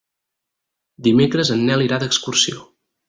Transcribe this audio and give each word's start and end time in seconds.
Dimecres 1.07 1.51
en 1.57 1.61
Nel 1.67 1.85
irà 1.89 2.01
d'excursió. 2.05 2.67